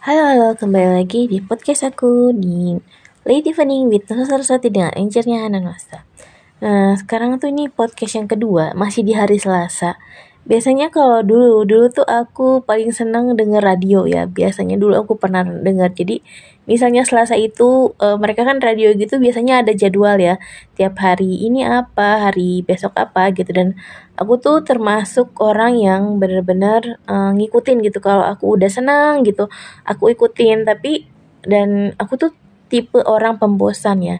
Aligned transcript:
Halo, 0.00 0.24
halo, 0.32 0.48
kembali 0.56 0.96
lagi 0.96 1.28
di 1.28 1.44
podcast 1.44 1.84
aku 1.84 2.32
di 2.32 2.72
Lady 3.28 3.52
Fanning 3.52 3.84
with 3.92 4.08
Nusa 4.08 4.32
Saraswati 4.32 4.72
dengan 4.72 4.96
anchornya 4.96 5.44
Hana 5.44 5.60
Nosa. 5.60 6.08
Nah, 6.64 6.96
sekarang 6.96 7.36
tuh 7.36 7.52
ini 7.52 7.68
podcast 7.68 8.16
yang 8.16 8.24
kedua, 8.24 8.72
masih 8.72 9.04
di 9.04 9.12
hari 9.12 9.36
Selasa. 9.36 10.00
Biasanya 10.48 10.88
kalau 10.88 11.20
dulu, 11.20 11.68
dulu 11.68 11.92
tuh 11.92 12.08
aku 12.08 12.64
paling 12.64 12.96
senang 12.96 13.36
denger 13.36 13.60
radio 13.60 14.08
ya. 14.08 14.24
Biasanya 14.24 14.80
dulu 14.80 15.04
aku 15.04 15.20
pernah 15.20 15.44
denger. 15.44 15.92
Jadi, 15.92 16.24
misalnya 16.70 17.02
Selasa 17.02 17.34
itu 17.34 17.90
uh, 17.98 18.14
mereka 18.14 18.46
kan 18.46 18.62
radio 18.62 18.94
gitu 18.94 19.18
biasanya 19.18 19.66
ada 19.66 19.74
jadwal 19.74 20.14
ya. 20.22 20.38
Tiap 20.78 20.94
hari 21.02 21.42
ini 21.42 21.66
apa, 21.66 22.30
hari 22.30 22.62
besok 22.62 22.94
apa 22.94 23.34
gitu. 23.34 23.50
Dan 23.50 23.74
aku 24.14 24.38
tuh 24.38 24.62
termasuk 24.62 25.34
orang 25.42 25.74
yang 25.74 26.02
benar-benar 26.22 27.02
uh, 27.10 27.34
ngikutin 27.34 27.82
gitu. 27.82 27.98
Kalau 27.98 28.22
aku 28.22 28.54
udah 28.54 28.70
senang 28.70 29.26
gitu, 29.26 29.50
aku 29.82 30.14
ikutin. 30.14 30.62
Tapi 30.62 31.10
dan 31.42 31.90
aku 31.98 32.14
tuh 32.14 32.30
tipe 32.70 33.02
orang 33.02 33.42
pembosan 33.42 33.98
ya. 34.06 34.16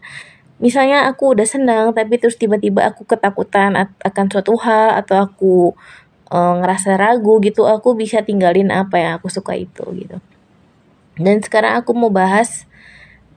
Misalnya 0.59 1.07
aku 1.09 1.39
udah 1.39 1.47
senang 1.47 1.97
tapi 1.97 2.19
terus 2.21 2.37
tiba-tiba 2.37 2.85
aku 2.91 3.07
ketakutan 3.07 3.79
akan 4.03 4.27
suatu 4.29 4.59
hal 4.61 4.93
atau 4.99 5.17
aku 5.25 5.55
uh, 6.29 6.55
ngerasa 6.61 7.01
ragu 7.01 7.41
gitu 7.41 7.65
aku 7.65 7.97
bisa 7.97 8.21
tinggalin 8.21 8.69
apa 8.69 8.97
yang 9.01 9.13
aku 9.17 9.33
suka 9.33 9.57
itu 9.57 9.85
gitu 9.97 10.21
dan 11.21 11.45
sekarang 11.45 11.85
aku 11.85 11.93
mau 11.93 12.09
bahas 12.09 12.65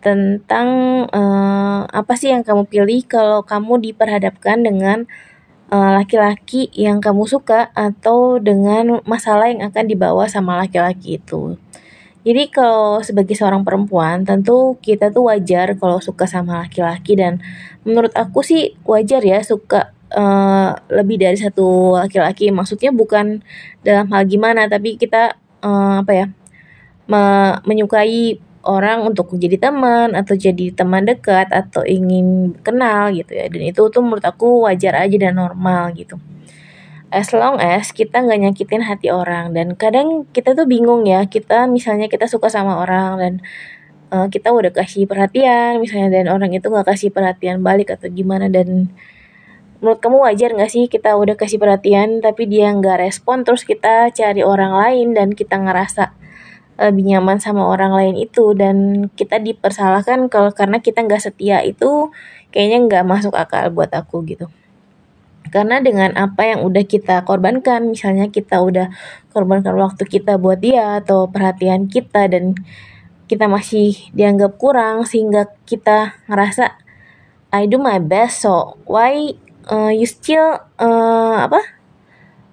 tentang 0.04 0.68
uh, 1.12 1.88
apa 1.88 2.14
sih 2.20 2.32
yang 2.32 2.44
kamu 2.44 2.68
pilih 2.68 3.00
kalau 3.08 3.40
kamu 3.44 3.80
diperhadapkan 3.80 4.60
dengan 4.60 5.08
eh, 5.72 5.92
laki-laki 5.96 6.68
uh, 6.76 6.92
yang 6.92 6.98
kamu 7.00 7.24
suka 7.24 7.72
atau 7.72 8.36
dengan 8.38 9.00
masalah 9.08 9.48
yang 9.48 9.64
akan 9.72 9.88
dibawa 9.88 10.28
sama 10.28 10.60
laki-laki 10.60 11.24
itu. 11.24 11.56
Jadi 12.24 12.44
kalau 12.52 13.04
sebagai 13.04 13.36
seorang 13.36 13.68
perempuan 13.68 14.24
tentu 14.24 14.80
kita 14.80 15.12
tuh 15.12 15.28
wajar 15.32 15.76
kalau 15.80 16.00
suka 16.04 16.28
sama 16.28 16.68
laki-laki 16.68 17.16
dan 17.20 17.44
menurut 17.88 18.12
aku 18.16 18.44
sih 18.44 18.76
wajar 18.88 19.20
ya 19.24 19.44
suka 19.44 19.92
uh, 20.16 20.72
lebih 20.88 21.20
dari 21.20 21.36
satu 21.36 22.00
laki-laki 22.00 22.48
maksudnya 22.52 22.96
bukan 22.96 23.44
dalam 23.84 24.08
hal 24.12 24.24
gimana 24.24 24.72
tapi 24.72 24.96
kita 24.96 25.36
uh, 25.64 26.00
apa 26.00 26.12
ya 26.16 26.26
me 27.14 27.62
menyukai 27.70 28.42
orang 28.64 29.04
untuk 29.04 29.36
jadi 29.36 29.60
teman 29.60 30.16
atau 30.16 30.34
jadi 30.40 30.72
teman 30.72 31.04
dekat 31.04 31.52
atau 31.52 31.84
ingin 31.84 32.58
kenal 32.64 33.12
gitu 33.12 33.36
ya. 33.36 33.46
Dan 33.52 33.62
itu 33.70 33.82
tuh 33.92 34.02
menurut 34.02 34.24
aku 34.24 34.66
wajar 34.66 34.98
aja 34.98 35.16
dan 35.20 35.38
normal 35.38 35.92
gitu. 35.94 36.18
As 37.14 37.30
long 37.30 37.62
as 37.62 37.94
kita 37.94 38.24
nggak 38.26 38.40
nyakitin 38.50 38.82
hati 38.88 39.14
orang. 39.14 39.54
Dan 39.54 39.78
kadang 39.78 40.26
kita 40.32 40.58
tuh 40.58 40.66
bingung 40.66 41.06
ya 41.06 41.28
kita 41.30 41.70
misalnya 41.70 42.10
kita 42.10 42.26
suka 42.26 42.50
sama 42.50 42.82
orang 42.82 43.12
dan 43.22 43.34
uh, 44.10 44.28
kita 44.32 44.50
udah 44.50 44.72
kasih 44.74 45.06
perhatian 45.06 45.78
misalnya 45.78 46.24
dan 46.24 46.26
orang 46.32 46.50
itu 46.56 46.66
nggak 46.66 46.88
kasih 46.90 47.14
perhatian 47.14 47.62
balik 47.62 47.94
atau 47.94 48.10
gimana. 48.10 48.48
Dan 48.50 48.90
menurut 49.84 50.00
kamu 50.00 50.18
wajar 50.24 50.50
nggak 50.56 50.72
sih 50.72 50.88
kita 50.88 51.20
udah 51.20 51.36
kasih 51.36 51.60
perhatian 51.60 52.24
tapi 52.24 52.48
dia 52.48 52.72
nggak 52.72 53.04
respon 53.04 53.44
terus 53.44 53.68
kita 53.68 54.08
cari 54.16 54.40
orang 54.40 54.72
lain 54.72 55.12
dan 55.12 55.36
kita 55.36 55.60
ngerasa 55.60 56.16
lebih 56.80 57.14
nyaman 57.14 57.38
sama 57.42 57.66
orang 57.66 57.94
lain 57.94 58.16
itu. 58.18 58.54
Dan 58.58 59.08
kita 59.14 59.40
dipersalahkan 59.42 60.28
kalau 60.28 60.54
karena 60.54 60.80
kita 60.82 61.06
nggak 61.06 61.22
setia 61.22 61.62
itu 61.62 62.10
kayaknya 62.54 62.78
nggak 62.86 63.04
masuk 63.06 63.34
akal 63.34 63.70
buat 63.74 63.90
aku 63.94 64.26
gitu. 64.30 64.48
Karena 65.54 65.84
dengan 65.84 66.16
apa 66.18 66.50
yang 66.50 66.66
udah 66.66 66.82
kita 66.82 67.22
korbankan 67.30 67.94
misalnya 67.94 68.32
kita 68.34 68.58
udah 68.58 68.90
korbankan 69.36 69.78
waktu 69.78 70.02
kita 70.10 70.42
buat 70.42 70.58
dia 70.58 70.98
atau 71.04 71.30
perhatian 71.30 71.86
kita 71.86 72.26
dan 72.26 72.58
kita 73.28 73.46
masih 73.50 73.98
dianggap 74.14 74.58
kurang 74.58 75.06
sehingga 75.06 75.50
kita 75.66 76.18
ngerasa 76.30 76.78
I 77.54 77.70
do 77.70 77.78
my 77.78 78.02
best 78.02 78.42
so 78.42 78.82
why 78.90 79.38
uh, 79.70 79.94
you 79.94 80.10
still 80.10 80.58
uh, 80.82 81.38
apa 81.46 81.62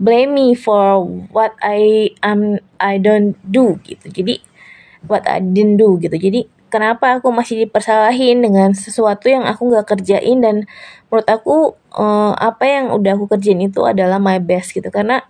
blame 0.00 0.33
me 0.33 0.49
for 0.56 1.05
what 1.31 1.53
I 1.61 2.11
am 2.25 2.59
I 2.81 2.97
don't 2.97 3.37
do 3.44 3.77
gitu. 3.84 4.09
Jadi 4.09 4.41
what 5.05 5.28
I 5.28 5.44
didn't 5.44 5.77
do 5.77 6.00
gitu. 6.00 6.16
Jadi 6.16 6.49
kenapa 6.72 7.21
aku 7.21 7.28
masih 7.28 7.69
dipersalahin 7.69 8.41
dengan 8.41 8.72
sesuatu 8.72 9.28
yang 9.28 9.44
aku 9.44 9.69
nggak 9.69 9.87
kerjain 9.93 10.41
dan 10.41 10.65
menurut 11.12 11.28
aku 11.28 11.77
uh, 11.93 12.33
apa 12.33 12.65
yang 12.65 12.87
udah 12.97 13.21
aku 13.21 13.28
kerjain 13.37 13.60
itu 13.60 13.84
adalah 13.84 14.16
my 14.16 14.41
best 14.41 14.72
gitu. 14.72 14.89
Karena 14.89 15.21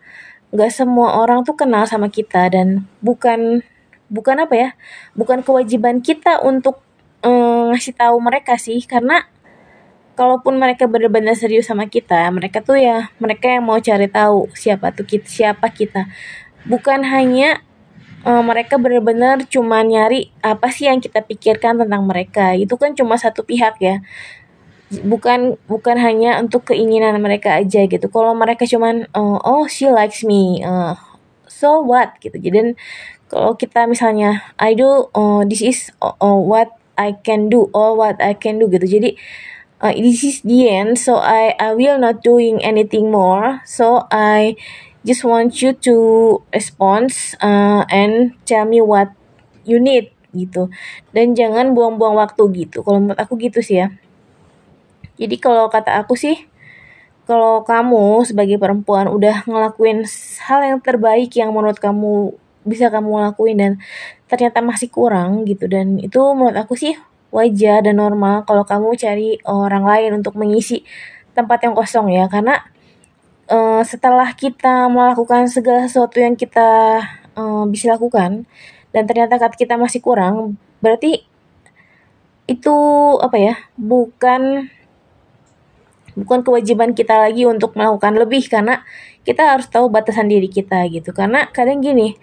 nggak 0.54 0.70
semua 0.70 1.18
orang 1.18 1.42
tuh 1.42 1.58
kenal 1.58 1.82
sama 1.90 2.06
kita 2.06 2.46
dan 2.54 2.86
bukan 3.02 3.66
bukan 4.10 4.42
apa 4.42 4.54
ya 4.58 4.68
bukan 5.14 5.46
kewajiban 5.46 6.02
kita 6.02 6.42
untuk 6.42 6.82
uh, 7.26 7.74
ngasih 7.74 7.98
tahu 7.98 8.22
mereka 8.22 8.54
sih. 8.54 8.78
Karena 8.86 9.26
kalaupun 10.18 10.60
mereka 10.60 10.84
benar-benar 10.90 11.34
serius 11.38 11.70
sama 11.70 11.86
kita, 11.86 12.28
mereka 12.34 12.60
tuh 12.60 12.78
ya 12.78 13.10
mereka 13.22 13.48
yang 13.48 13.64
mau 13.66 13.78
cari 13.80 14.06
tahu 14.10 14.50
siapa 14.52 14.92
tuh 14.92 15.06
kita, 15.06 15.26
siapa 15.26 15.70
kita. 15.72 16.10
Bukan 16.68 17.06
hanya 17.08 17.64
uh, 18.24 18.42
mereka 18.44 18.76
benar-benar 18.76 19.44
cuma 19.48 19.80
nyari 19.80 20.32
apa 20.44 20.68
sih 20.68 20.88
yang 20.88 21.00
kita 21.00 21.24
pikirkan 21.24 21.80
tentang 21.80 22.04
mereka. 22.04 22.52
Itu 22.56 22.76
kan 22.76 22.92
cuma 22.96 23.16
satu 23.16 23.44
pihak 23.44 23.80
ya. 23.80 24.04
Bukan 24.90 25.54
bukan 25.70 25.96
hanya 26.02 26.42
untuk 26.42 26.74
keinginan 26.74 27.14
mereka 27.22 27.62
aja 27.62 27.86
gitu. 27.86 28.06
Kalau 28.10 28.34
mereka 28.34 28.66
cuman 28.66 29.06
uh, 29.14 29.38
oh 29.40 29.70
she 29.70 29.86
likes 29.86 30.26
me, 30.26 30.66
uh, 30.66 30.98
so 31.46 31.78
what 31.78 32.18
gitu. 32.18 32.34
Jadi 32.34 32.74
kalau 33.30 33.54
kita 33.54 33.86
misalnya 33.86 34.42
I 34.58 34.74
do 34.74 35.06
uh, 35.14 35.46
this 35.46 35.62
is 35.62 35.94
uh, 36.02 36.34
what 36.34 36.74
I 36.98 37.14
can 37.22 37.46
do, 37.48 37.70
all 37.70 37.94
what 37.94 38.18
I 38.18 38.34
can 38.34 38.58
do 38.58 38.66
gitu. 38.66 38.82
Jadi 38.82 39.14
uh, 39.80 39.92
this 39.96 40.22
is 40.22 40.44
the 40.44 40.68
end 40.68 41.00
so 41.00 41.16
I 41.18 41.56
I 41.56 41.72
will 41.74 41.96
not 41.96 42.22
doing 42.22 42.60
anything 42.60 43.08
more. 43.10 43.64
So 43.64 44.06
I 44.12 44.56
just 45.02 45.24
want 45.24 45.60
you 45.64 45.72
to 45.88 45.94
respond 46.52 47.12
uh, 47.40 47.88
and 47.88 48.36
tell 48.44 48.68
me 48.68 48.84
what 48.84 49.16
you 49.64 49.80
need 49.80 50.12
gitu. 50.36 50.70
Dan 51.10 51.34
jangan 51.34 51.72
buang-buang 51.74 52.14
waktu 52.14 52.42
gitu. 52.54 52.84
Kalau 52.86 53.02
menurut 53.02 53.18
aku 53.18 53.34
gitu 53.40 53.64
sih 53.64 53.82
ya. 53.82 53.88
Jadi 55.20 55.36
kalau 55.36 55.68
kata 55.68 56.00
aku 56.00 56.16
sih 56.16 56.48
kalau 57.28 57.62
kamu 57.62 58.26
sebagai 58.26 58.58
perempuan 58.58 59.06
udah 59.06 59.46
ngelakuin 59.46 60.02
hal 60.48 60.60
yang 60.66 60.78
terbaik 60.82 61.30
yang 61.36 61.54
menurut 61.54 61.78
kamu 61.78 62.34
bisa 62.66 62.90
kamu 62.90 63.30
lakuin 63.30 63.56
dan 63.56 63.72
ternyata 64.26 64.60
masih 64.64 64.88
kurang 64.92 65.44
gitu. 65.44 65.66
Dan 65.66 66.00
itu 66.00 66.20
menurut 66.36 66.56
aku 66.56 66.76
sih 66.76 66.96
wajar 67.30 67.86
dan 67.86 67.98
normal 67.98 68.42
kalau 68.46 68.66
kamu 68.66 68.94
cari 68.98 69.38
orang 69.46 69.86
lain 69.86 70.10
untuk 70.22 70.34
mengisi 70.34 70.82
tempat 71.34 71.62
yang 71.62 71.74
kosong 71.74 72.10
ya. 72.10 72.26
Karena 72.26 72.58
uh, 73.50 73.82
setelah 73.86 74.30
kita 74.34 74.90
melakukan 74.90 75.46
segala 75.50 75.86
sesuatu 75.86 76.18
yang 76.18 76.34
kita 76.34 77.00
uh, 77.38 77.64
bisa 77.70 77.94
lakukan 77.94 78.46
dan 78.90 79.02
ternyata 79.06 79.38
kita 79.54 79.78
masih 79.78 80.02
kurang 80.02 80.58
berarti 80.82 81.22
itu 82.50 82.76
apa 83.22 83.38
ya 83.38 83.54
bukan 83.78 84.66
bukan 86.18 86.42
kewajiban 86.42 86.90
kita 86.98 87.14
lagi 87.14 87.46
untuk 87.46 87.78
melakukan 87.78 88.18
lebih. 88.18 88.42
Karena 88.50 88.82
kita 89.22 89.54
harus 89.54 89.70
tahu 89.70 89.86
batasan 89.92 90.26
diri 90.26 90.50
kita 90.50 90.82
gitu. 90.90 91.14
Karena 91.14 91.46
kadang 91.54 91.78
gini 91.78 92.18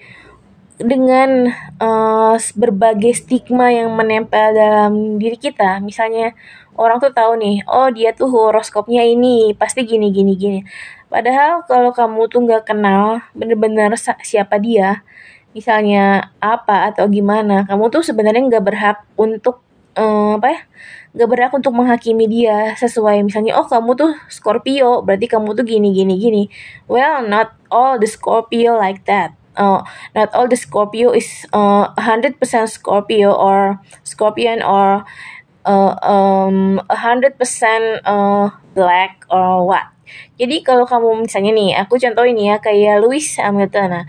dengan 0.78 1.50
uh, 1.82 2.38
berbagai 2.54 3.26
stigma 3.26 3.74
yang 3.74 3.98
menempel 3.98 4.54
dalam 4.54 5.18
diri 5.18 5.38
kita. 5.38 5.82
Misalnya 5.82 6.38
orang 6.78 7.02
tuh 7.02 7.10
tahu 7.10 7.34
nih, 7.42 7.66
oh 7.66 7.90
dia 7.90 8.14
tuh 8.14 8.30
horoskopnya 8.30 9.02
ini, 9.02 9.58
pasti 9.58 9.82
gini 9.84 10.14
gini 10.14 10.38
gini. 10.38 10.60
Padahal 11.10 11.66
kalau 11.66 11.90
kamu 11.90 12.30
tuh 12.30 12.46
nggak 12.46 12.70
kenal 12.70 13.26
bener-bener 13.34 13.90
siapa 14.22 14.62
dia, 14.62 15.02
misalnya 15.58 16.30
apa 16.38 16.94
atau 16.94 17.10
gimana, 17.10 17.66
kamu 17.66 17.90
tuh 17.90 18.06
sebenarnya 18.06 18.46
nggak 18.46 18.66
berhak 18.66 18.98
untuk 19.18 19.66
uh, 19.98 20.38
apa 20.38 20.48
ya? 20.54 20.62
Nggak 21.18 21.30
berhak 21.34 21.52
untuk 21.58 21.74
menghakimi 21.74 22.30
dia 22.30 22.78
sesuai 22.78 23.26
misalnya, 23.26 23.58
oh 23.58 23.66
kamu 23.66 23.98
tuh 23.98 24.14
Scorpio, 24.30 25.02
berarti 25.02 25.26
kamu 25.26 25.58
tuh 25.58 25.66
gini 25.66 25.90
gini 25.90 26.22
gini. 26.22 26.44
Well, 26.86 27.26
not 27.26 27.58
all 27.74 27.98
the 27.98 28.06
Scorpio 28.06 28.78
like 28.78 29.02
that 29.10 29.34
uh, 29.58 29.82
not 30.16 30.30
all 30.32 30.48
the 30.48 30.56
Scorpio 30.56 31.12
is 31.12 31.46
uh, 31.52 31.92
100% 31.98 32.40
Scorpio 32.70 33.34
or 33.34 33.82
Scorpion 34.06 34.62
or 34.62 35.04
uh, 35.66 35.94
um, 36.02 36.80
100% 36.88 37.36
uh, 38.06 38.50
black 38.78 39.26
or 39.28 39.68
what. 39.68 39.92
Jadi 40.40 40.64
kalau 40.64 40.88
kamu 40.88 41.28
misalnya 41.28 41.52
nih, 41.52 41.76
aku 41.84 42.00
contoh 42.00 42.24
ini 42.24 42.48
ya 42.48 42.64
kayak 42.64 43.04
Lewis 43.04 43.36
Hamilton. 43.36 43.92
Nah, 43.92 44.06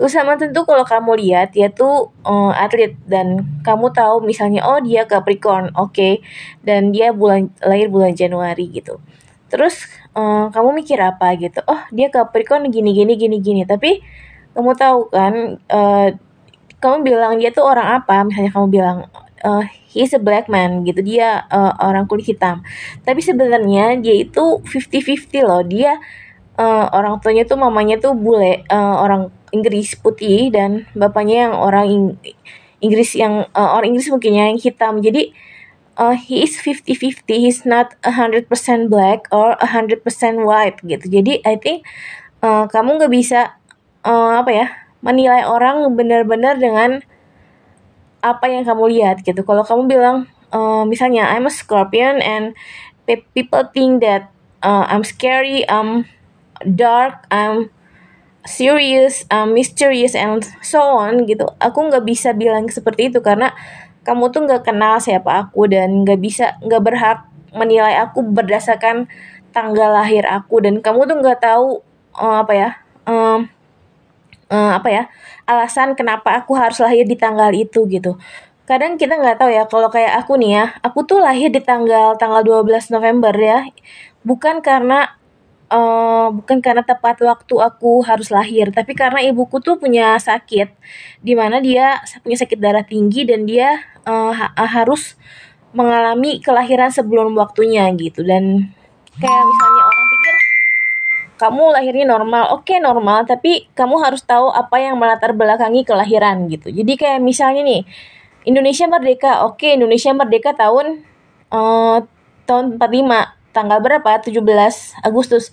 Lewis 0.00 0.16
Hamilton 0.16 0.56
tuh 0.56 0.64
kalau 0.64 0.86
kamu 0.86 1.12
lihat 1.20 1.52
dia 1.52 1.68
tuh 1.68 2.08
uh, 2.24 2.56
atlet 2.56 2.96
dan 3.04 3.44
kamu 3.60 3.92
tahu 3.92 4.24
misalnya 4.24 4.64
oh 4.64 4.80
dia 4.80 5.04
Capricorn, 5.04 5.68
oke, 5.76 5.92
okay, 5.92 6.24
dan 6.64 6.94
dia 6.94 7.12
bulan 7.12 7.52
lahir 7.60 7.92
bulan 7.92 8.16
Januari 8.16 8.72
gitu. 8.72 8.96
Terus 9.52 9.84
uh, 10.16 10.48
kamu 10.48 10.72
mikir 10.80 10.96
apa 10.96 11.36
gitu? 11.36 11.60
Oh 11.68 11.84
dia 11.92 12.08
Capricorn 12.08 12.72
gini 12.72 12.96
gini 12.96 13.20
gini 13.20 13.36
gini. 13.36 13.62
Tapi 13.68 14.00
kamu 14.52 14.72
tahu 14.76 15.08
kan 15.12 15.58
uh, 15.68 16.08
kamu 16.82 16.96
bilang 17.06 17.32
dia 17.38 17.54
tuh 17.54 17.64
orang 17.64 18.02
apa? 18.02 18.26
Misalnya 18.26 18.50
kamu 18.50 18.68
bilang 18.68 18.98
uh, 19.46 19.64
he's 19.86 20.14
a 20.14 20.22
black 20.22 20.50
man 20.50 20.82
gitu 20.86 21.02
dia 21.02 21.46
uh, 21.50 21.74
orang 21.78 22.06
kulit 22.10 22.26
hitam. 22.26 22.62
Tapi 23.06 23.20
sebenarnya 23.22 23.98
dia 24.02 24.14
itu 24.16 24.62
50-50 24.64 25.46
loh. 25.46 25.62
Dia 25.62 25.98
uh, 26.58 26.86
orang 26.90 27.22
tuanya 27.22 27.46
tuh 27.46 27.58
mamanya 27.58 27.98
tuh 28.02 28.18
bule 28.18 28.66
uh, 28.70 28.96
orang 28.98 29.30
Inggris 29.52 29.94
putih 29.94 30.48
dan 30.48 30.88
bapaknya 30.96 31.48
yang 31.48 31.54
orang 31.54 31.86
Ing 31.86 32.04
Inggris 32.82 33.14
yang 33.14 33.46
uh, 33.54 33.70
orang 33.78 33.94
Inggris 33.94 34.10
mungkin 34.10 34.32
yang 34.34 34.58
hitam. 34.58 34.98
Jadi 34.98 35.30
uh, 36.00 36.16
he 36.16 36.42
is 36.42 36.56
50-50 36.58 37.22
he's 37.30 37.62
not 37.62 37.94
100% 38.02 38.48
black 38.88 39.28
or 39.30 39.54
100% 39.60 40.02
white 40.42 40.82
gitu. 40.82 41.04
Jadi 41.06 41.44
I 41.46 41.54
think 41.60 41.86
uh, 42.42 42.66
kamu 42.66 42.98
nggak 42.98 43.12
bisa 43.12 43.61
uh, 44.06 44.42
apa 44.42 44.50
ya 44.50 44.66
menilai 45.02 45.42
orang 45.42 45.82
benar-benar 45.98 46.58
dengan 46.62 47.02
apa 48.22 48.46
yang 48.46 48.62
kamu 48.62 48.84
lihat 48.94 49.26
gitu. 49.26 49.42
Kalau 49.42 49.66
kamu 49.66 49.82
bilang 49.90 50.16
uh, 50.54 50.86
misalnya 50.86 51.26
I'm 51.26 51.50
a 51.50 51.52
Scorpion 51.52 52.22
and 52.22 52.54
people 53.34 53.66
think 53.74 54.00
that 54.06 54.30
uh, 54.62 54.86
I'm 54.86 55.02
scary, 55.02 55.66
I'm 55.66 56.06
dark, 56.62 57.26
I'm 57.34 57.74
serious, 58.46 59.26
I'm 59.26 59.58
mysterious 59.58 60.14
and 60.14 60.46
so 60.62 60.78
on 61.02 61.26
gitu. 61.26 61.50
Aku 61.58 61.90
nggak 61.90 62.06
bisa 62.06 62.30
bilang 62.30 62.70
seperti 62.70 63.10
itu 63.10 63.18
karena 63.18 63.50
kamu 64.06 64.30
tuh 64.30 64.46
nggak 64.46 64.66
kenal 64.66 64.98
siapa 64.98 65.46
aku 65.46 65.70
dan 65.70 66.02
nggak 66.06 66.18
bisa 66.22 66.58
nggak 66.62 66.82
berhak 66.82 67.18
menilai 67.54 67.98
aku 68.02 68.22
berdasarkan 68.22 69.06
tanggal 69.54 69.94
lahir 69.94 70.26
aku 70.26 70.58
dan 70.64 70.80
kamu 70.80 71.06
tuh 71.06 71.16
nggak 71.22 71.38
tahu 71.38 71.84
uh, 72.18 72.42
apa 72.42 72.52
ya 72.56 72.70
um, 73.06 73.46
uh, 74.52 74.76
apa 74.76 74.88
ya 74.92 75.02
alasan 75.48 75.96
kenapa 75.96 76.36
aku 76.36 76.52
harus 76.52 76.78
lahir 76.84 77.08
di 77.08 77.16
tanggal 77.16 77.48
itu 77.56 77.88
gitu. 77.88 78.20
Kadang 78.68 79.00
kita 79.00 79.18
nggak 79.18 79.40
tahu 79.42 79.50
ya 79.50 79.64
kalau 79.66 79.88
kayak 79.88 80.12
aku 80.22 80.36
nih 80.38 80.60
ya 80.60 80.64
aku 80.84 81.08
tuh 81.08 81.18
lahir 81.18 81.48
di 81.48 81.64
tanggal 81.64 82.14
tanggal 82.20 82.44
12 82.44 82.92
November 82.92 83.32
ya. 83.32 83.64
Bukan 84.22 84.60
karena 84.60 85.18
uh, 85.72 86.30
bukan 86.30 86.60
karena 86.60 86.84
tepat 86.84 87.18
waktu 87.24 87.54
aku 87.58 88.04
harus 88.06 88.30
lahir 88.30 88.70
tapi 88.70 88.94
karena 88.94 89.24
ibuku 89.24 89.58
tuh 89.58 89.80
punya 89.80 90.14
sakit 90.20 90.68
di 91.24 91.32
mana 91.34 91.58
dia 91.58 91.98
punya 92.22 92.38
sakit 92.38 92.58
darah 92.60 92.86
tinggi 92.86 93.26
dan 93.26 93.48
dia 93.48 93.82
uh, 94.06 94.30
ha 94.30 94.54
harus 94.54 95.18
mengalami 95.72 96.38
kelahiran 96.44 96.92
sebelum 96.92 97.32
waktunya 97.34 97.88
gitu. 97.96 98.20
Dan 98.22 98.72
kayak 99.16 99.42
misalnya 99.48 99.82
orang 99.88 100.01
kamu 101.42 101.74
lahirnya 101.74 102.06
normal, 102.06 102.54
oke 102.54 102.70
okay, 102.70 102.78
normal, 102.78 103.26
tapi 103.26 103.66
kamu 103.74 103.98
harus 103.98 104.22
tahu 104.22 104.54
apa 104.54 104.78
yang 104.78 104.94
melatar 104.94 105.34
belakangi 105.34 105.82
kelahiran 105.82 106.46
gitu. 106.46 106.70
Jadi 106.70 106.94
kayak 106.94 107.18
misalnya 107.18 107.66
nih, 107.66 107.82
Indonesia 108.46 108.86
merdeka, 108.86 109.42
oke 109.42 109.58
okay, 109.58 109.74
Indonesia 109.74 110.14
merdeka 110.14 110.54
tahun 110.54 111.02
uh, 111.50 112.06
tahun 112.46 112.78
45, 112.78 113.50
tanggal 113.50 113.78
berapa? 113.82 114.22
17 114.22 114.38
Agustus. 115.02 115.50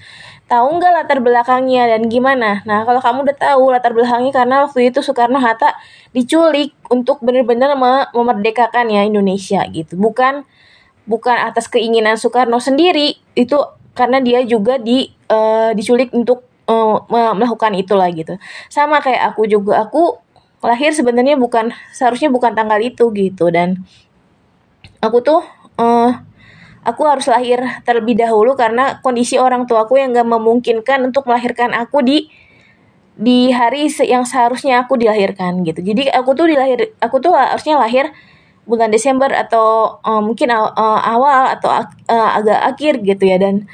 Tahu 0.49 0.67
nggak 0.77 0.93
latar 0.93 1.19
belakangnya 1.21 1.89
dan 1.97 2.09
gimana? 2.09 2.61
Nah, 2.65 2.85
kalau 2.85 3.01
kamu 3.01 3.25
udah 3.29 3.37
tahu 3.37 3.63
latar 3.69 3.93
belakangnya 3.93 4.33
karena 4.33 4.55
waktu 4.65 4.89
itu 4.89 5.01
Soekarno 5.01 5.37
Hatta 5.37 5.73
diculik 6.13 6.73
untuk 6.89 7.21
benar-benar 7.21 7.73
memerdekakan 8.13 8.89
ya 8.89 9.05
Indonesia 9.05 9.61
gitu. 9.69 9.93
Bukan 9.97 10.45
bukan 11.09 11.37
atas 11.37 11.69
keinginan 11.69 12.17
Soekarno 12.17 12.57
sendiri, 12.61 13.17
itu 13.33 13.57
karena 13.93 14.21
dia 14.23 14.43
juga 14.45 14.77
di 14.77 15.09
uh, 15.29 15.71
diculik 15.73 16.13
untuk 16.13 16.45
uh, 16.69 17.03
melakukan 17.09 17.73
itulah 17.75 18.07
gitu. 18.13 18.37
Sama 18.69 19.01
kayak 19.01 19.33
aku 19.33 19.49
juga 19.49 19.81
aku 19.83 20.21
lahir 20.61 20.91
sebenarnya 20.91 21.39
bukan 21.39 21.71
seharusnya 21.95 22.29
bukan 22.29 22.53
tanggal 22.53 22.79
itu 22.79 23.09
gitu. 23.15 23.49
Dan 23.49 23.83
aku 25.01 25.23
tuh 25.23 25.41
uh, 25.79 26.11
aku 26.83 27.01
harus 27.07 27.27
lahir 27.27 27.59
terlebih 27.83 28.15
dahulu 28.19 28.55
karena 28.55 28.99
kondisi 29.03 29.35
orang 29.35 29.67
tuaku 29.67 29.99
yang 29.99 30.15
gak 30.15 30.27
memungkinkan 30.27 31.03
untuk 31.03 31.27
melahirkan 31.27 31.75
aku 31.75 32.03
di 32.03 32.29
di 33.19 33.51
hari 33.51 33.91
yang 34.07 34.23
seharusnya 34.23 34.87
aku 34.87 34.95
dilahirkan 34.95 35.67
gitu. 35.67 35.83
Jadi 35.83 36.07
aku 36.07 36.39
tuh 36.39 36.47
dilahir 36.47 36.95
aku 37.03 37.19
tuh 37.19 37.35
harusnya 37.35 37.75
lahir 37.75 38.15
bulan 38.69 38.93
Desember 38.93 39.27
atau 39.33 39.97
uh, 40.05 40.21
mungkin 40.21 40.53
uh, 40.53 41.01
awal 41.01 41.57
atau 41.57 41.73
uh, 41.73 42.29
agak 42.37 42.59
akhir 42.75 42.93
gitu 43.01 43.25
ya. 43.25 43.41
Dan 43.41 43.65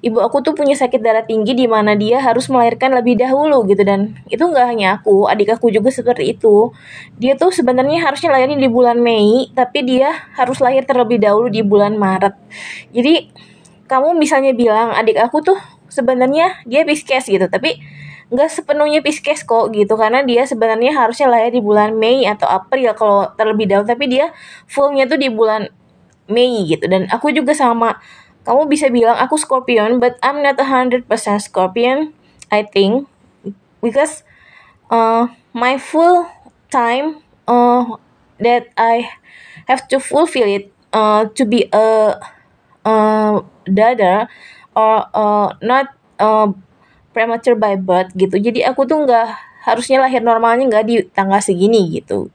ibu 0.00 0.22
aku 0.22 0.40
tuh 0.46 0.54
punya 0.54 0.78
sakit 0.78 1.02
darah 1.02 1.26
tinggi 1.26 1.58
di 1.58 1.66
mana 1.66 1.98
dia 1.98 2.22
harus 2.22 2.46
melahirkan 2.46 2.94
lebih 2.94 3.18
dahulu 3.18 3.66
gitu. 3.66 3.82
Dan 3.82 4.14
itu 4.30 4.40
nggak 4.40 4.66
hanya 4.70 5.02
aku 5.02 5.26
adik 5.26 5.58
aku 5.58 5.74
juga 5.74 5.90
seperti 5.90 6.38
itu. 6.38 6.70
Dia 7.18 7.34
tuh 7.34 7.50
sebenarnya 7.50 8.06
harusnya 8.06 8.30
lahirnya 8.30 8.62
di 8.62 8.70
bulan 8.70 9.02
Mei 9.02 9.50
tapi 9.50 9.82
dia 9.82 10.14
harus 10.38 10.62
lahir 10.62 10.86
terlebih 10.86 11.18
dahulu 11.18 11.50
di 11.50 11.66
bulan 11.66 11.98
Maret. 11.98 12.38
Jadi 12.94 13.34
kamu 13.90 14.16
misalnya 14.16 14.56
bilang 14.56 14.94
adik 14.94 15.20
aku 15.20 15.44
tuh 15.44 15.58
sebenarnya 15.92 16.64
dia 16.64 16.82
Pisces 16.82 17.28
gitu 17.28 17.46
tapi 17.46 17.78
nggak 18.34 18.50
sepenuhnya 18.50 18.98
Pisces 19.00 19.46
kok 19.46 19.70
gitu 19.70 19.94
karena 19.94 20.26
dia 20.26 20.42
sebenarnya 20.42 20.90
harusnya 20.90 21.30
lahir 21.30 21.54
di 21.54 21.62
bulan 21.62 21.94
Mei 21.94 22.26
atau 22.26 22.50
April 22.50 22.90
kalau 22.98 23.30
terlebih 23.38 23.70
dahulu 23.70 23.86
tapi 23.86 24.10
dia 24.10 24.34
fullnya 24.66 25.06
tuh 25.06 25.16
di 25.16 25.30
bulan 25.30 25.70
Mei 26.26 26.66
gitu 26.66 26.90
dan 26.90 27.06
aku 27.14 27.30
juga 27.30 27.54
sama 27.54 28.02
kamu 28.44 28.68
bisa 28.68 28.92
bilang 28.92 29.16
aku 29.16 29.40
Scorpion, 29.40 29.98
but 29.98 30.20
I'm 30.20 30.44
not 30.44 30.60
a 30.60 30.68
hundred 30.68 31.08
percent 31.08 31.40
Scorpion. 31.40 32.12
I 32.52 32.68
think 32.68 33.08
because 33.80 34.20
uh, 34.92 35.32
my 35.56 35.80
full 35.80 36.28
time 36.68 37.24
uh, 37.48 37.96
that 38.36 38.68
I 38.76 39.08
have 39.64 39.88
to 39.88 39.96
fulfill 39.96 40.44
it 40.44 40.68
uh, 40.92 41.32
to 41.32 41.42
be 41.48 41.72
a 41.72 42.20
uh, 42.84 43.40
daughter 43.64 44.28
or 44.76 45.08
uh, 45.16 45.56
not 45.64 45.96
uh, 46.20 46.52
premature 47.14 47.54
by 47.54 47.78
birth 47.78 48.10
gitu. 48.18 48.34
Jadi 48.36 48.66
aku 48.66 48.84
tuh 48.84 49.06
nggak 49.06 49.28
harusnya 49.64 50.02
lahir 50.02 50.20
normalnya 50.20 50.66
nggak 50.68 50.84
di 50.84 50.96
tanggal 51.14 51.38
segini 51.38 51.88
gitu. 51.94 52.28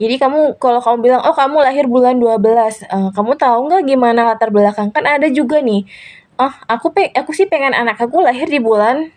Jadi 0.00 0.16
kamu 0.16 0.56
kalau 0.56 0.80
kamu 0.80 0.96
bilang 1.04 1.20
oh 1.26 1.36
kamu 1.36 1.60
lahir 1.60 1.84
bulan 1.84 2.16
12, 2.16 2.40
uh, 2.40 2.64
eh, 2.88 3.08
kamu 3.12 3.36
tahu 3.36 3.58
nggak 3.68 3.82
gimana 3.84 4.20
latar 4.32 4.48
belakang? 4.48 4.88
Kan 4.94 5.04
ada 5.04 5.28
juga 5.28 5.60
nih. 5.60 5.84
Oh, 6.40 6.54
aku 6.70 6.96
pe 6.96 7.12
aku 7.12 7.36
sih 7.36 7.44
pengen 7.44 7.76
anak 7.76 8.00
aku 8.00 8.24
lahir 8.24 8.48
di 8.48 8.56
bulan 8.64 9.12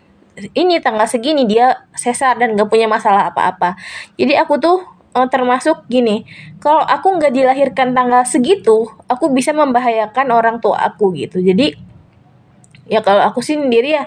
ini 0.52 0.82
tanggal 0.82 1.06
segini 1.06 1.46
dia 1.46 1.86
sesar 1.94 2.36
dan 2.36 2.58
gak 2.58 2.68
punya 2.68 2.90
masalah 2.90 3.30
apa-apa. 3.30 3.78
Jadi 4.18 4.34
aku 4.34 4.58
tuh 4.58 4.82
uh, 5.14 5.28
termasuk 5.30 5.86
gini, 5.86 6.26
kalau 6.58 6.82
aku 6.82 7.16
nggak 7.16 7.32
dilahirkan 7.32 7.94
tanggal 7.94 8.26
segitu, 8.26 8.90
aku 9.06 9.30
bisa 9.30 9.54
membahayakan 9.54 10.26
orang 10.34 10.58
tua 10.58 10.82
aku 10.82 11.14
gitu. 11.14 11.38
Jadi 11.38 11.78
ya 12.90 13.00
kalau 13.00 13.22
aku 13.24 13.40
sih 13.40 13.56
sendiri 13.56 13.96
ya, 13.96 14.04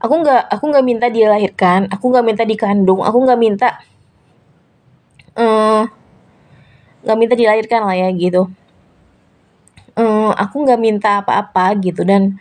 aku 0.00 0.14
nggak 0.22 0.42
aku 0.52 0.64
nggak 0.72 0.86
minta 0.86 1.06
dilahirkan, 1.08 1.88
aku 1.88 2.04
nggak 2.12 2.26
minta 2.26 2.44
dikandung, 2.44 3.00
aku 3.02 3.18
nggak 3.24 3.40
minta 3.40 3.68
uh, 5.36 5.84
nggak 7.06 7.18
minta 7.18 7.34
dilahirkan 7.38 7.80
lah 7.86 7.96
ya 7.96 8.08
gitu. 8.12 8.50
Um, 9.96 10.32
aku 10.36 10.56
nggak 10.68 10.80
minta 10.80 11.10
apa-apa 11.24 11.72
gitu. 11.80 12.04
Dan 12.04 12.36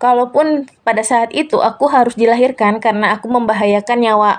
kalaupun 0.00 0.68
pada 0.84 1.00
saat 1.04 1.32
itu 1.32 1.60
aku 1.60 1.88
harus 1.88 2.16
dilahirkan 2.16 2.80
karena 2.80 3.16
aku 3.16 3.28
membahayakan 3.32 3.98
nyawa 4.00 4.30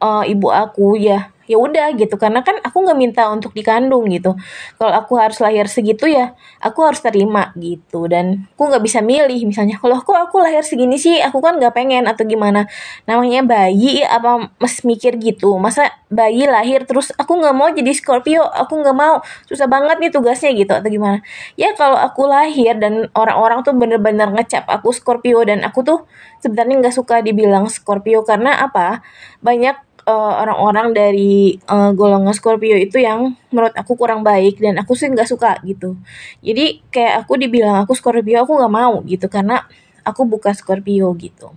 uh, 0.00 0.24
ibu 0.24 0.48
aku 0.48 0.96
ya 0.96 1.28
ya 1.50 1.58
udah 1.58 1.98
gitu. 1.98 2.14
Karena 2.14 2.46
kan 2.46 2.62
aku 2.62 2.86
nggak 2.86 2.98
minta 2.98 3.26
untuk 3.26 3.50
dikandung 3.50 4.06
gitu. 4.06 4.38
Kalau 4.78 4.94
aku 4.94 5.18
harus 5.18 5.42
lahir 5.42 5.66
segitu 5.66 6.06
ya 6.06 6.38
aku 6.62 6.86
harus 6.86 7.02
terima 7.02 7.50
gitu. 7.58 8.06
Dan 8.06 8.46
aku 8.54 8.70
nggak 8.70 8.82
bisa 8.86 9.02
milih 9.02 9.42
misalnya 9.48 9.82
kalau 9.82 9.98
aku 9.98 10.14
aku 10.14 10.38
lahir 10.38 10.62
segini 10.62 10.94
sih? 10.94 11.18
Aku 11.18 11.42
kan 11.42 11.58
nggak 11.58 11.74
pengen 11.74 12.06
atau 12.06 12.22
gimana. 12.22 12.70
Namanya 13.10 13.42
bayi 13.42 14.06
apa 14.06 14.52
mas 14.62 14.86
mikir 14.86 15.18
gitu. 15.18 15.58
Masa 15.58 15.90
bayi 16.12 16.46
lahir 16.46 16.86
terus 16.86 17.10
aku 17.18 17.40
nggak 17.40 17.56
mau 17.56 17.68
jadi 17.74 17.90
Scorpio? 17.90 18.46
Aku 18.46 18.78
nggak 18.78 18.94
mau. 18.94 19.18
Susah 19.50 19.66
banget 19.66 19.98
nih 19.98 20.12
tugasnya 20.14 20.54
gitu 20.54 20.72
atau 20.76 20.86
gimana. 20.86 21.18
Ya 21.58 21.74
kalau 21.74 21.98
aku 21.98 22.30
lahir 22.30 22.78
dan 22.78 23.10
orang-orang 23.16 23.66
tuh 23.66 23.74
bener-bener 23.74 24.30
ngecap 24.30 24.68
aku 24.70 24.94
Scorpio 24.94 25.42
dan 25.42 25.66
aku 25.66 25.82
tuh 25.82 25.98
sebenarnya 26.44 26.86
nggak 26.86 26.94
suka 26.94 27.24
dibilang 27.24 27.66
Scorpio. 27.66 28.22
Karena 28.22 28.60
apa? 28.60 29.02
Banyak 29.40 29.89
eh, 30.06 30.32
orang-orang 30.42 30.92
dari 30.96 31.58
uh, 31.68 31.92
golongan 31.92 32.32
Scorpio 32.32 32.76
itu 32.76 33.00
yang 33.00 33.36
menurut 33.52 33.74
aku 33.76 33.96
kurang 33.98 34.24
baik 34.24 34.60
dan 34.60 34.80
aku 34.80 34.96
sih 34.96 35.08
nggak 35.08 35.28
suka 35.28 35.60
gitu. 35.66 35.96
Jadi 36.40 36.84
kayak 36.88 37.26
aku 37.26 37.36
dibilang 37.40 37.82
aku 37.84 37.92
Scorpio 37.96 38.44
aku 38.44 38.56
nggak 38.56 38.72
mau 38.72 39.02
gitu 39.04 39.26
karena 39.28 39.64
aku 40.04 40.24
bukan 40.24 40.52
Scorpio 40.56 41.12
gitu. 41.16 41.52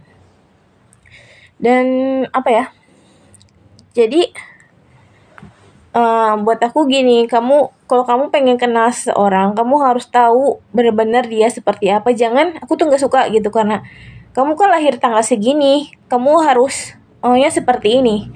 Dan 1.61 1.85
apa 2.29 2.49
ya? 2.51 2.65
Jadi 3.93 4.21
uh, 5.93 6.33
buat 6.41 6.59
aku 6.59 6.89
gini 6.89 7.29
kamu 7.29 7.85
kalau 7.85 8.03
kamu 8.03 8.23
pengen 8.33 8.57
kenal 8.57 8.89
seseorang 8.89 9.53
kamu 9.53 9.75
harus 9.85 10.09
tahu 10.09 10.59
benar-benar 10.73 11.29
dia 11.29 11.47
seperti 11.47 11.93
apa. 11.93 12.11
Jangan 12.11 12.59
aku 12.59 12.75
tuh 12.75 12.89
nggak 12.89 13.03
suka 13.03 13.29
gitu 13.29 13.53
karena 13.53 13.85
kamu 14.33 14.57
kan 14.57 14.69
lahir 14.73 14.97
tanggal 14.97 15.21
segini 15.21 15.93
kamu 16.09 16.41
harus 16.41 16.97
oh 17.23 17.35
ya 17.39 17.47
seperti 17.47 18.03
ini. 18.03 18.27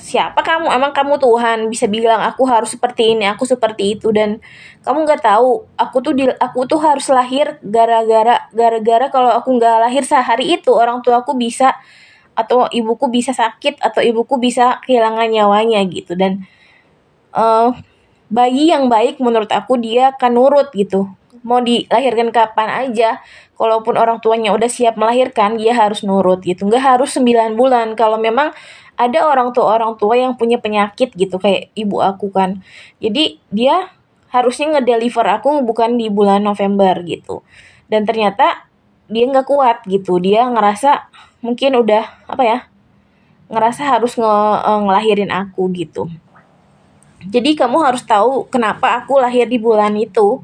Siapa 0.00 0.40
kamu? 0.40 0.72
Emang 0.72 0.96
kamu 0.96 1.20
Tuhan 1.20 1.68
bisa 1.68 1.84
bilang 1.84 2.24
aku 2.24 2.48
harus 2.48 2.72
seperti 2.72 3.12
ini 3.12 3.28
aku 3.28 3.44
seperti 3.44 4.00
itu. 4.00 4.08
Dan 4.10 4.40
kamu 4.80 5.04
nggak 5.04 5.22
tahu 5.22 5.68
aku 5.76 5.96
tuh 6.00 6.12
di, 6.16 6.24
aku 6.26 6.64
tuh 6.64 6.80
harus 6.80 7.06
lahir 7.12 7.60
gara-gara 7.60 8.48
gara-gara 8.50 9.06
kalau 9.12 9.30
aku 9.36 9.60
nggak 9.60 9.76
lahir 9.86 10.02
sehari 10.02 10.56
itu 10.56 10.72
orang 10.72 11.04
tua 11.04 11.20
aku 11.20 11.36
bisa 11.36 11.76
atau 12.32 12.64
ibuku 12.72 13.12
bisa 13.12 13.36
sakit 13.36 13.84
atau 13.84 14.00
ibuku 14.00 14.40
bisa 14.40 14.80
kehilangan 14.88 15.28
nyawanya 15.28 15.84
gitu. 15.84 16.16
Dan 16.16 16.48
uh, 17.36 17.76
bayi 18.32 18.72
yang 18.72 18.88
baik 18.88 19.20
menurut 19.20 19.52
aku 19.52 19.76
dia 19.76 20.16
akan 20.16 20.32
nurut 20.32 20.72
gitu 20.72 21.19
mau 21.44 21.60
dilahirkan 21.60 22.32
kapan 22.32 22.88
aja. 22.88 23.20
Kalaupun 23.60 24.00
orang 24.00 24.24
tuanya 24.24 24.56
udah 24.56 24.72
siap 24.72 24.96
melahirkan 24.96 25.60
dia 25.60 25.76
harus 25.76 26.00
nurut 26.00 26.40
gitu. 26.40 26.64
Nggak 26.64 26.96
harus 26.96 27.12
9 27.16 27.56
bulan. 27.60 27.92
Kalau 27.92 28.16
memang 28.16 28.56
ada 28.96 29.24
orang 29.24 29.52
tua 29.56 29.80
orang 29.80 29.96
tua 29.96 30.16
yang 30.16 30.36
punya 30.36 30.60
penyakit 30.60 31.12
gitu 31.16 31.36
kayak 31.36 31.72
ibu 31.76 32.00
aku 32.00 32.32
kan. 32.32 32.64
Jadi 33.00 33.40
dia 33.52 33.92
harusnya 34.32 34.78
ngedeliver 34.78 35.26
aku 35.28 35.60
bukan 35.64 35.96
di 36.00 36.08
bulan 36.08 36.44
November 36.44 37.00
gitu. 37.04 37.44
Dan 37.88 38.08
ternyata 38.08 38.70
dia 39.08 39.24
nggak 39.28 39.48
kuat 39.48 39.84
gitu. 39.88 40.16
Dia 40.20 40.48
ngerasa 40.48 41.10
mungkin 41.40 41.80
udah 41.80 42.04
apa 42.28 42.44
ya 42.44 42.58
ngerasa 43.50 43.82
harus 43.82 44.14
nge 44.14 44.34
eh, 44.64 44.80
ngelahirin 44.86 45.32
aku 45.34 45.68
gitu. 45.74 46.06
Jadi 47.20 47.52
kamu 47.52 47.84
harus 47.84 48.00
tahu 48.00 48.48
kenapa 48.48 49.04
aku 49.04 49.20
lahir 49.20 49.44
di 49.44 49.60
bulan 49.60 49.92
itu 50.00 50.40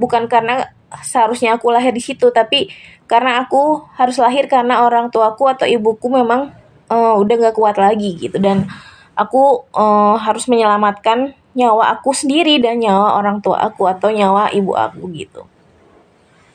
bukan 0.00 0.24
karena 0.32 0.72
seharusnya 1.04 1.60
aku 1.60 1.70
lahir 1.70 1.92
di 1.92 2.02
situ 2.02 2.32
tapi 2.32 2.72
karena 3.10 3.42
aku 3.44 3.84
harus 4.00 4.16
lahir 4.22 4.48
karena 4.48 4.86
orang 4.86 5.12
tuaku 5.12 5.50
atau 5.50 5.66
ibuku 5.66 6.08
memang 6.08 6.54
uh, 6.90 7.14
udah 7.18 7.34
gak 7.50 7.56
kuat 7.58 7.76
lagi 7.78 8.14
gitu. 8.18 8.38
Dan 8.38 8.70
aku 9.14 9.66
uh, 9.74 10.14
harus 10.18 10.46
menyelamatkan 10.46 11.34
nyawa 11.58 11.98
aku 11.98 12.14
sendiri 12.14 12.62
dan 12.62 12.78
nyawa 12.78 13.18
orang 13.18 13.42
tua 13.42 13.58
aku 13.66 13.90
atau 13.90 14.14
nyawa 14.14 14.54
ibu 14.54 14.74
aku 14.78 15.10
gitu. 15.14 15.42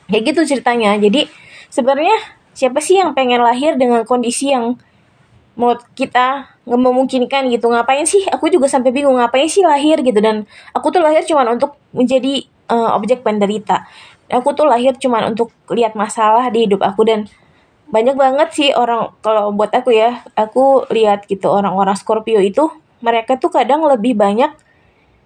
Kayak 0.08 0.32
gitu 0.32 0.56
ceritanya. 0.56 0.96
Jadi 0.96 1.28
sebenarnya 1.68 2.16
siapa 2.56 2.80
sih 2.80 2.96
yang 2.96 3.12
pengen 3.12 3.44
lahir 3.44 3.76
dengan 3.76 4.08
kondisi 4.08 4.48
yang 4.48 4.80
menurut 5.56 5.84
kita 5.92 6.56
nggak 6.64 6.80
memungkinkan 6.80 7.52
gitu? 7.52 7.68
Ngapain 7.68 8.08
sih? 8.08 8.24
Aku 8.32 8.48
juga 8.48 8.64
sampai 8.72 8.96
bingung 8.96 9.20
ngapain 9.20 9.44
sih 9.48 9.60
lahir 9.60 10.00
gitu? 10.00 10.16
Dan 10.24 10.48
aku 10.72 10.88
tuh 10.88 11.04
lahir 11.04 11.20
cuma 11.28 11.44
untuk 11.52 11.76
menjadi 11.92 12.48
uh, 12.70 12.94
objek 12.96 13.22
penderita. 13.26 13.86
Aku 14.26 14.54
tuh 14.58 14.66
lahir 14.66 14.98
cuman 14.98 15.34
untuk 15.34 15.54
lihat 15.70 15.94
masalah 15.94 16.50
di 16.50 16.66
hidup 16.66 16.82
aku 16.82 17.06
dan 17.06 17.30
banyak 17.86 18.18
banget 18.18 18.48
sih 18.50 18.68
orang 18.74 19.14
kalau 19.22 19.54
buat 19.54 19.70
aku 19.70 19.94
ya, 19.94 20.26
aku 20.34 20.90
lihat 20.90 21.30
gitu 21.30 21.46
orang-orang 21.46 21.94
Scorpio 21.94 22.42
itu 22.42 22.66
mereka 22.98 23.38
tuh 23.38 23.54
kadang 23.54 23.86
lebih 23.86 24.18
banyak 24.18 24.50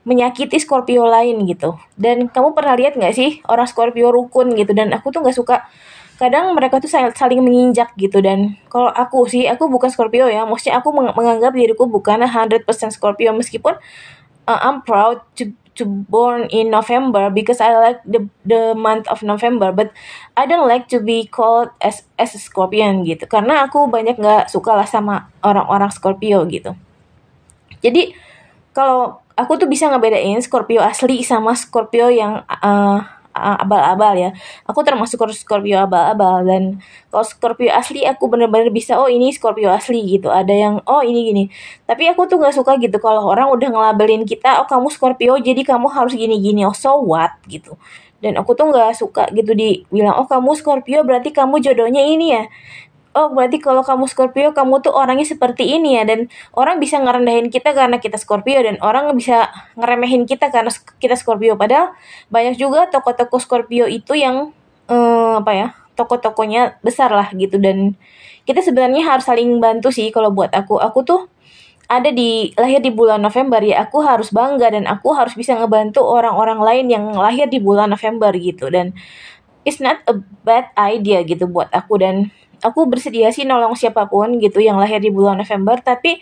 menyakiti 0.04 0.56
Scorpio 0.60 1.04
lain 1.08 1.44
gitu. 1.44 1.76
Dan 1.96 2.28
kamu 2.28 2.56
pernah 2.56 2.76
lihat 2.76 2.96
nggak 2.96 3.14
sih 3.16 3.30
orang 3.48 3.68
Scorpio 3.68 4.12
rukun 4.12 4.56
gitu? 4.56 4.72
Dan 4.72 4.92
aku 4.96 5.12
tuh 5.12 5.20
nggak 5.24 5.36
suka. 5.36 5.56
Kadang 6.20 6.52
mereka 6.52 6.76
tuh 6.84 6.88
saling 6.92 7.40
menginjak 7.40 7.96
gitu. 7.96 8.20
Dan 8.20 8.60
kalau 8.68 8.92
aku 8.92 9.24
sih 9.28 9.48
aku 9.48 9.68
bukan 9.72 9.88
Scorpio 9.88 10.28
ya. 10.28 10.44
Maksudnya 10.44 10.80
aku 10.80 10.92
menganggap 10.92 11.52
diriku 11.56 11.88
bukan 11.88 12.24
100% 12.24 12.64
Scorpio. 12.92 13.32
Meskipun 13.32 13.76
uh, 14.46 14.60
I'm 14.62 14.84
proud 14.84 15.24
to 15.40 15.52
to 15.80 15.88
born 15.88 16.50
in 16.52 16.68
November 16.68 17.32
because 17.32 17.62
I 17.62 17.72
like 17.72 18.04
the 18.04 18.28
the 18.44 18.76
month 18.76 19.08
of 19.08 19.24
November 19.24 19.72
but 19.72 19.94
I 20.36 20.44
don't 20.44 20.68
like 20.68 20.92
to 20.92 21.00
be 21.00 21.24
called 21.24 21.72
as 21.80 22.04
as 22.20 22.36
a 22.36 22.40
Scorpion 22.40 23.02
gitu. 23.08 23.24
Karena 23.24 23.64
aku 23.64 23.88
banyak 23.88 24.20
nggak 24.20 24.52
suka 24.52 24.76
lah 24.76 24.84
sama 24.84 25.32
orang-orang 25.40 25.88
Scorpio 25.88 26.44
gitu. 26.52 26.76
Jadi 27.80 28.12
kalau 28.76 29.24
aku 29.34 29.56
tuh 29.56 29.68
bisa 29.70 29.88
ngebedain 29.88 30.36
Scorpio 30.44 30.84
asli 30.84 31.24
sama 31.24 31.56
Scorpio 31.56 32.12
yang 32.12 32.44
uh, 32.44 33.00
abal-abal 33.34 34.14
ya. 34.18 34.30
Aku 34.66 34.82
termasuk 34.82 35.22
Scorpio 35.32 35.78
abal-abal 35.82 36.42
dan 36.46 36.62
kalau 37.10 37.24
Scorpio 37.26 37.70
asli 37.70 38.02
aku 38.02 38.26
bener-bener 38.26 38.70
bisa 38.74 38.98
oh 38.98 39.06
ini 39.06 39.30
Scorpio 39.30 39.70
asli 39.70 40.02
gitu. 40.18 40.28
Ada 40.30 40.50
yang 40.50 40.74
oh 40.84 41.02
ini 41.02 41.20
gini. 41.30 41.44
Tapi 41.86 42.10
aku 42.10 42.26
tuh 42.26 42.42
nggak 42.42 42.54
suka 42.54 42.76
gitu 42.82 42.98
kalau 42.98 43.30
orang 43.30 43.50
udah 43.54 43.68
ngelabelin 43.70 44.26
kita 44.26 44.62
oh 44.62 44.66
kamu 44.66 44.90
Scorpio 44.90 45.38
jadi 45.38 45.62
kamu 45.62 45.86
harus 45.90 46.14
gini-gini. 46.14 46.66
Oh 46.66 46.74
so 46.74 46.98
what 46.98 47.38
gitu. 47.46 47.78
Dan 48.20 48.36
aku 48.36 48.52
tuh 48.52 48.68
nggak 48.68 48.98
suka 48.98 49.32
gitu 49.32 49.56
dibilang 49.56 50.18
oh 50.20 50.26
kamu 50.28 50.52
Scorpio 50.58 51.06
berarti 51.06 51.32
kamu 51.32 51.62
jodohnya 51.64 52.04
ini 52.04 52.36
ya 52.36 52.44
oh 53.10 53.28
berarti 53.34 53.58
kalau 53.58 53.82
kamu 53.82 54.06
Scorpio 54.06 54.54
kamu 54.54 54.86
tuh 54.86 54.94
orangnya 54.94 55.26
seperti 55.26 55.66
ini 55.66 55.98
ya. 55.98 56.06
Dan 56.06 56.30
orang 56.54 56.78
bisa 56.78 56.98
ngerendahin 57.02 57.50
kita 57.50 57.74
karena 57.74 57.98
kita 57.98 58.16
Scorpio 58.20 58.62
dan 58.62 58.78
orang 58.82 59.10
bisa 59.18 59.50
ngeremehin 59.74 60.26
kita 60.26 60.50
karena 60.54 60.70
kita 61.02 61.18
Scorpio. 61.18 61.58
Padahal 61.58 61.94
banyak 62.30 62.54
juga 62.58 62.86
toko-toko 62.90 63.42
Scorpio 63.42 63.90
itu 63.90 64.14
yang 64.14 64.54
eh, 64.90 65.34
apa 65.38 65.52
ya 65.54 65.68
toko-tokonya 65.98 66.80
besar 66.80 67.10
lah 67.12 67.28
gitu. 67.34 67.58
Dan 67.58 67.98
kita 68.46 68.62
sebenarnya 68.64 69.04
harus 69.04 69.26
saling 69.26 69.58
bantu 69.58 69.90
sih 69.92 70.08
kalau 70.14 70.30
buat 70.30 70.54
aku. 70.54 70.78
Aku 70.78 71.02
tuh 71.04 71.26
ada 71.90 72.14
di 72.14 72.54
lahir 72.54 72.78
di 72.78 72.94
bulan 72.94 73.18
November 73.20 73.58
ya. 73.60 73.82
Aku 73.84 74.00
harus 74.06 74.30
bangga 74.30 74.70
dan 74.70 74.86
aku 74.86 75.10
harus 75.12 75.34
bisa 75.34 75.58
ngebantu 75.58 76.06
orang-orang 76.06 76.62
lain 76.62 76.86
yang 76.88 77.04
lahir 77.12 77.50
di 77.50 77.58
bulan 77.58 77.90
November 77.90 78.30
gitu. 78.38 78.70
Dan 78.70 78.94
it's 79.66 79.82
not 79.82 80.00
a 80.06 80.14
bad 80.46 80.70
idea 80.78 81.26
gitu 81.26 81.50
buat 81.50 81.68
aku. 81.74 81.98
Dan 81.98 82.30
aku 82.62 82.86
bersedia 82.86 83.32
sih 83.34 83.48
nolong 83.48 83.74
siapa 83.74 84.06
pun 84.06 84.36
gitu 84.38 84.60
yang 84.60 84.76
lahir 84.76 85.00
di 85.00 85.08
bulan 85.12 85.40
November 85.40 85.80
tapi 85.80 86.20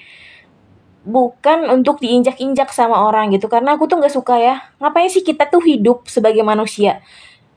bukan 1.09 1.73
untuk 1.73 2.05
diinjak-injak 2.05 2.69
sama 2.75 3.09
orang 3.09 3.33
gitu. 3.33 3.49
Karena 3.49 3.75
aku 3.75 3.89
tuh 3.89 3.97
nggak 3.97 4.13
suka 4.13 4.37
ya 4.37 4.55
ngapain 4.83 5.09
sih 5.09 5.25
kita 5.25 5.49
tuh 5.49 5.65
hidup 5.65 6.05
sebagai 6.11 6.45
manusia? 6.45 7.01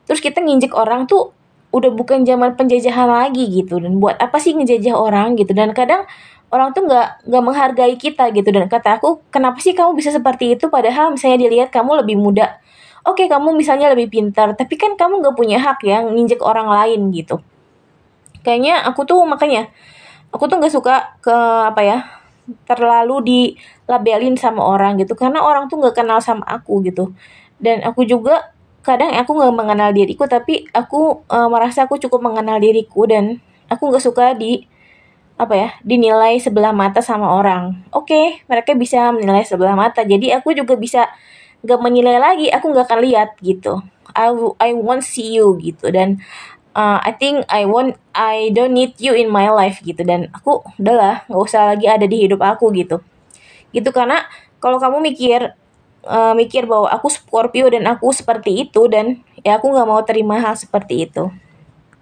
Terus 0.07 0.23
kita 0.23 0.39
nginjek 0.39 0.71
orang 0.71 1.05
tuh 1.05 1.35
udah 1.71 1.91
bukan 1.91 2.23
zaman 2.23 2.55
penjajahan 2.55 3.07
lagi 3.11 3.47
gitu. 3.51 3.79
Dan 3.83 3.99
buat 3.99 4.15
apa 4.23 4.39
sih 4.39 4.55
ngejajah 4.55 4.95
orang 4.95 5.35
gitu? 5.35 5.51
Dan 5.51 5.75
kadang 5.75 6.07
orang 6.51 6.71
tuh 6.71 6.87
nggak 6.87 7.27
nggak 7.27 7.43
menghargai 7.43 7.95
kita 7.99 8.31
gitu. 8.31 8.49
Dan 8.55 8.71
kata 8.71 9.03
aku 9.03 9.19
kenapa 9.33 9.59
sih 9.59 9.75
kamu 9.75 9.99
bisa 9.99 10.15
seperti 10.15 10.55
itu? 10.55 10.71
Padahal 10.71 11.11
misalnya 11.15 11.43
dilihat 11.47 11.69
kamu 11.75 12.03
lebih 12.05 12.15
muda. 12.19 12.61
Oke 13.01 13.25
kamu 13.25 13.57
misalnya 13.57 13.89
lebih 13.89 14.13
pintar 14.13 14.53
tapi 14.53 14.77
kan 14.77 14.93
kamu 14.93 15.25
nggak 15.25 15.33
punya 15.33 15.57
hak 15.57 15.81
ya 15.81 16.05
nginjek 16.05 16.37
orang 16.45 16.69
lain 16.69 17.09
gitu 17.09 17.41
kayaknya 18.41 18.81
aku 18.85 19.05
tuh 19.05 19.21
makanya 19.25 19.69
aku 20.31 20.47
tuh 20.47 20.57
nggak 20.57 20.73
suka 20.73 20.95
ke 21.19 21.35
apa 21.67 21.81
ya 21.83 21.97
terlalu 22.65 23.15
dilabelin 23.23 24.35
sama 24.39 24.65
orang 24.65 24.99
gitu. 24.99 25.13
Karena 25.13 25.43
orang 25.43 25.69
tuh 25.69 25.79
nggak 25.79 26.03
kenal 26.03 26.19
sama 26.23 26.43
aku 26.47 26.81
gitu. 26.83 27.13
Dan 27.61 27.85
aku 27.85 28.03
juga 28.07 28.51
kadang 28.81 29.13
aku 29.13 29.37
nggak 29.37 29.53
mengenal 29.53 29.89
diriku 29.93 30.25
tapi 30.25 30.65
aku 30.73 31.21
uh, 31.29 31.47
merasa 31.53 31.85
aku 31.85 32.01
cukup 32.01 32.23
mengenal 32.23 32.57
diriku. 32.57 33.05
Dan 33.05 33.39
aku 33.69 33.91
nggak 33.91 34.03
suka 34.03 34.33
di 34.35 34.65
apa 35.41 35.57
ya 35.57 35.69
dinilai 35.81 36.37
sebelah 36.37 36.73
mata 36.73 37.01
sama 37.01 37.33
orang. 37.33 37.85
Oke 37.93 38.13
okay, 38.13 38.25
mereka 38.49 38.73
bisa 38.73 39.13
menilai 39.13 39.45
sebelah 39.45 39.77
mata. 39.77 40.01
Jadi 40.03 40.33
aku 40.33 40.53
juga 40.57 40.75
bisa 40.75 41.07
nggak 41.61 41.79
menilai 41.81 42.17
lagi. 42.17 42.47
Aku 42.49 42.73
nggak 42.73 42.89
akan 42.89 42.99
lihat 43.05 43.29
gitu. 43.43 43.79
I 44.11 44.27
I 44.59 44.75
won't 44.75 45.05
see 45.07 45.39
you 45.39 45.55
gitu. 45.61 45.87
Dan 45.93 46.19
uh, 46.75 46.99
I 47.01 47.11
think 47.15 47.47
I 47.47 47.67
won't 47.67 47.97
I 48.11 48.51
don't 48.51 48.75
need 48.75 48.95
you 48.99 49.15
in 49.15 49.31
my 49.31 49.47
life 49.51 49.79
gitu. 49.83 50.03
Dan 50.03 50.31
aku 50.35 50.63
udahlah 50.79 51.23
nggak 51.27 51.41
usah 51.41 51.75
lagi 51.75 51.87
ada 51.87 52.05
di 52.07 52.27
hidup 52.27 52.41
aku 52.43 52.71
gitu. 52.75 52.99
Gitu 53.71 53.89
karena 53.95 54.27
kalau 54.59 54.77
kamu 54.77 55.01
mikir 55.01 55.55
uh, 56.05 56.33
mikir 56.37 56.65
bahwa 56.65 56.89
aku 56.89 57.09
Scorpio 57.09 57.69
dan 57.69 57.87
aku 57.89 58.11
seperti 58.13 58.67
itu 58.67 58.85
dan 58.91 59.21
ya 59.41 59.57
aku 59.57 59.73
nggak 59.73 59.87
mau 59.87 60.01
terima 60.05 60.37
hal 60.37 60.53
seperti 60.57 61.09
itu 61.09 61.33